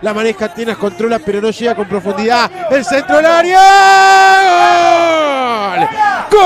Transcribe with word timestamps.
La 0.00 0.14
maneja 0.14 0.44
Atenas, 0.44 0.76
controla, 0.76 1.18
pero 1.18 1.40
no 1.40 1.50
llega 1.50 1.74
con 1.74 1.88
profundidad. 1.88 2.48
El 2.70 2.84
centro 2.84 3.16
del 3.16 3.26
área. 3.26 3.60
¡Gol! 6.30 6.38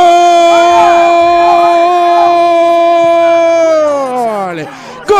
¡Gol! 4.54 4.66
¡Gol! 5.06 5.18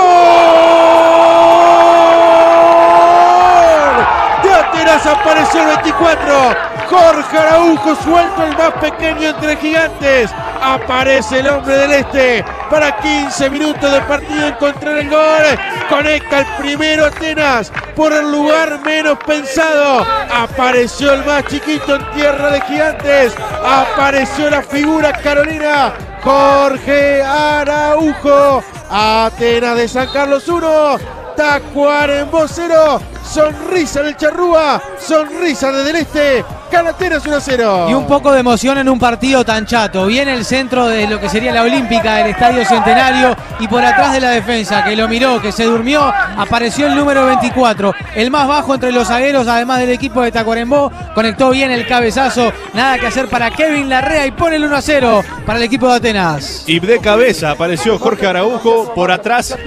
De 4.43 4.55
Atenas 4.55 5.07
apareció 5.07 5.61
el 5.61 5.67
24. 5.67 6.72
Jorge 6.93 7.39
Araujo 7.39 7.97
suelto 7.97 8.45
el 8.45 8.55
más 8.55 8.73
pequeño 8.75 9.31
entre 9.31 9.57
gigantes. 9.57 10.31
Aparece 10.61 11.41
el 11.41 11.49
hombre 11.49 11.75
del 11.75 11.93
este 11.93 12.45
para 12.71 12.95
15 12.99 13.49
minutos 13.49 13.91
de 13.91 14.01
partido 14.03 14.49
encontrar 14.49 14.99
el 14.99 15.09
gol. 15.09 15.43
Conecta 15.89 16.41
el 16.41 16.47
primero 16.59 17.07
Atenas 17.07 17.73
por 17.97 18.13
el 18.13 18.31
lugar 18.31 18.81
menos 18.85 19.17
pensado. 19.27 20.07
Apareció 20.31 21.15
el 21.15 21.25
más 21.25 21.47
chiquito 21.47 21.97
en 21.97 22.11
tierra 22.11 22.51
de 22.51 22.61
gigantes. 22.61 23.35
Apareció 23.65 24.51
la 24.51 24.63
figura 24.63 25.13
Carolina. 25.23 25.95
Jorge 26.23 27.23
Araujo. 27.23 28.63
Atenas 28.91 29.77
de 29.79 29.89
San 29.89 30.09
Carlos 30.13 30.47
1. 30.47 31.23
Tacuarembó 31.43 32.47
0. 32.47 33.03
Sonrisa 33.29 34.01
del 34.01 34.17
Charrúa. 34.17 34.81
Sonrisa 34.97 35.73
desde 35.73 35.91
el 35.91 35.97
este. 35.97 36.45
Canateras 36.71 37.27
1 37.27 37.41
0. 37.41 37.87
Y 37.91 37.95
un 37.95 38.07
poco 38.07 38.31
de 38.31 38.39
emoción 38.39 38.79
en 38.79 38.89
un 38.89 38.97
partido 38.97 39.45
tan 39.45 39.67
chato. 39.67 40.07
Viene 40.07 40.35
el 40.35 40.45
centro 40.45 40.87
de 40.87 41.09
lo 41.09 41.19
que 41.19 41.29
sería 41.29 41.53
la 41.53 41.63
Olímpica 41.63 42.19
del 42.19 42.29
Estadio 42.29 42.65
Centenario 42.65 43.37
y 43.59 43.67
por 43.67 43.85
atrás 43.85 44.13
de 44.13 44.21
la 44.21 44.31
defensa, 44.31 44.85
que 44.85 44.95
lo 44.95 45.09
miró, 45.09 45.43
que 45.43 45.51
se 45.51 45.65
durmió, 45.65 46.13
apareció 46.37 46.87
el 46.87 46.95
número 46.95 47.27
24, 47.27 47.93
el 48.15 48.31
más 48.31 48.47
bajo 48.47 48.75
entre 48.75 48.93
los 48.93 49.09
zagueros, 49.09 49.49
además 49.49 49.81
del 49.81 49.91
equipo 49.91 50.23
de 50.23 50.31
Tacuarembó. 50.31 50.93
Conectó 51.13 51.51
bien 51.51 51.73
el 51.73 51.89
cabezazo. 51.89 52.53
Nada 52.73 53.01
que 53.01 53.09
hacer 53.09 53.27
para 53.27 53.51
Kevin 53.51 53.89
Larrea 53.89 54.27
y 54.27 54.31
pone 54.31 54.57
el 54.57 54.65
1 54.65 54.81
0 54.81 55.23
para 55.45 55.59
el 55.59 55.65
equipo 55.65 55.89
de 55.89 55.97
Atenas. 55.97 56.63
Y 56.69 56.79
de 56.79 57.01
cabeza 57.01 57.51
apareció 57.51 57.99
Jorge 57.99 58.29
Araujo 58.29 58.95
por 58.95 59.11
atrás 59.11 59.59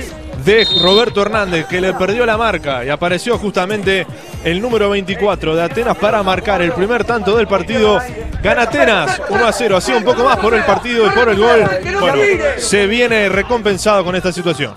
de 0.46 0.66
Roberto 0.80 1.24
Hernández, 1.24 1.66
que 1.66 1.82
le 1.82 1.94
perdió 1.94 2.26
la 2.26 2.38
marca 2.38 2.86
y 2.86 2.90
apareció 2.90 3.38
justamente 3.38 4.06
el 4.44 4.62
número 4.62 4.92
24 4.92 5.56
de 5.56 5.64
Atenas 5.64 5.98
para 5.98 6.22
marcar 6.22 6.62
el 6.62 6.72
primer 6.72 7.04
tanto 7.04 7.36
del 7.36 7.48
partido. 7.48 8.00
Gana 8.44 8.62
Atenas 8.62 9.22
1 9.28 9.46
a 9.46 9.52
0, 9.52 9.78
así 9.78 9.92
un 9.92 10.04
poco 10.04 10.24
más 10.24 10.38
por 10.38 10.54
el 10.54 10.64
partido 10.64 11.08
y 11.08 11.10
por 11.10 11.30
el 11.30 11.38
gol. 11.38 11.68
Bueno, 12.00 12.22
se 12.58 12.86
viene 12.86 13.28
recompensado 13.28 14.06
con 14.06 14.16
esta 14.16 14.32
situación. 14.32 14.74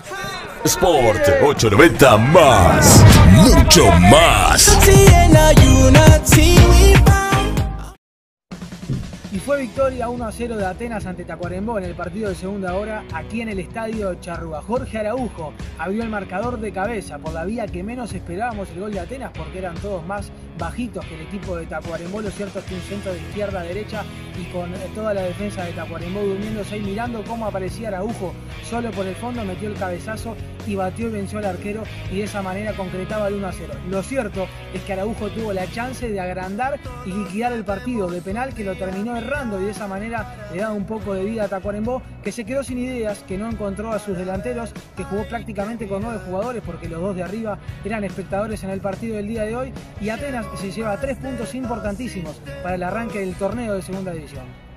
Sport 0.65 1.21
890 1.43 2.17
más, 2.17 3.05
mucho 3.31 3.85
más. 3.91 4.77
Victoria 9.59 10.07
1 10.07 10.25
a 10.25 10.31
0 10.31 10.55
de 10.55 10.65
Atenas 10.65 11.05
ante 11.05 11.25
Tacuarembó 11.25 11.77
en 11.77 11.83
el 11.83 11.93
partido 11.93 12.29
de 12.29 12.35
segunda 12.35 12.75
hora 12.75 13.03
aquí 13.13 13.41
en 13.41 13.49
el 13.49 13.59
estadio 13.59 14.15
Charrúa. 14.15 14.61
Jorge 14.61 14.97
Araujo 14.97 15.51
abrió 15.77 16.03
el 16.03 16.09
marcador 16.09 16.61
de 16.61 16.71
cabeza 16.71 17.17
por 17.17 17.33
la 17.33 17.43
vía 17.43 17.67
que 17.67 17.83
menos 17.83 18.13
esperábamos 18.13 18.69
el 18.69 18.79
gol 18.79 18.93
de 18.93 19.01
Atenas 19.01 19.31
porque 19.35 19.57
eran 19.57 19.75
todos 19.75 20.05
más 20.05 20.31
bajitos 20.57 21.05
que 21.05 21.15
el 21.15 21.21
equipo 21.21 21.57
de 21.57 21.65
Tacuarembó. 21.65 22.21
Lo 22.21 22.31
cierto 22.31 22.59
es 22.59 22.65
que 22.65 22.75
un 22.75 22.81
centro 22.81 23.11
de 23.11 23.19
izquierda 23.19 23.59
a 23.59 23.63
derecha 23.63 24.03
y 24.39 24.45
con 24.53 24.71
toda 24.95 25.13
la 25.13 25.23
defensa 25.23 25.65
de 25.65 25.73
Tacuarembó 25.73 26.21
durmiéndose 26.21 26.77
y 26.77 26.81
mirando 26.81 27.21
cómo 27.23 27.45
aparecía 27.45 27.89
Araujo 27.89 28.33
solo 28.63 28.91
por 28.91 29.07
el 29.07 29.15
fondo, 29.15 29.43
metió 29.43 29.67
el 29.67 29.75
cabezazo 29.75 30.37
y 30.67 30.75
batió 30.75 31.07
y 31.07 31.11
venció 31.11 31.39
al 31.39 31.45
arquero 31.45 31.83
y 32.11 32.17
de 32.17 32.23
esa 32.23 32.41
manera 32.41 32.73
concretaba 32.73 33.27
el 33.27 33.35
1 33.35 33.47
a 33.47 33.51
0. 33.51 33.73
Lo 33.89 34.03
cierto 34.03 34.47
es 34.73 34.81
que 34.83 34.93
Araujo 34.93 35.27
tuvo 35.29 35.51
la 35.51 35.69
chance 35.71 36.09
de 36.09 36.19
agrandar 36.19 36.79
y 37.05 37.11
liquidar 37.11 37.51
el 37.51 37.65
partido 37.65 38.07
de 38.09 38.21
penal 38.21 38.53
que 38.53 38.63
lo 38.63 38.75
terminó 38.75 39.17
errando 39.17 39.48
y 39.57 39.63
de 39.63 39.71
esa 39.71 39.87
manera 39.87 40.49
le 40.53 40.59
da 40.59 40.71
un 40.71 40.85
poco 40.85 41.13
de 41.13 41.23
vida 41.23 41.45
a 41.45 41.47
Tacuarembó 41.47 42.01
que 42.21 42.31
se 42.31 42.43
quedó 42.43 42.63
sin 42.63 42.77
ideas, 42.77 43.23
que 43.27 43.37
no 43.37 43.49
encontró 43.49 43.93
a 43.93 43.99
sus 43.99 44.17
delanteros, 44.17 44.73
que 44.97 45.03
jugó 45.05 45.23
prácticamente 45.27 45.87
con 45.87 46.03
nueve 46.03 46.19
jugadores 46.25 46.61
porque 46.65 46.89
los 46.89 47.01
dos 47.01 47.15
de 47.15 47.23
arriba 47.23 47.57
eran 47.85 48.03
espectadores 48.03 48.63
en 48.63 48.69
el 48.69 48.81
partido 48.81 49.15
del 49.15 49.27
día 49.27 49.43
de 49.43 49.55
hoy 49.55 49.73
y 50.01 50.09
Atenas 50.09 50.45
se 50.59 50.71
lleva 50.71 50.99
tres 50.99 51.17
puntos 51.17 51.55
importantísimos 51.55 52.41
para 52.61 52.75
el 52.75 52.83
arranque 52.83 53.19
del 53.19 53.35
torneo 53.35 53.75
de 53.75 53.81
segunda 53.81 54.11
división. 54.11 54.68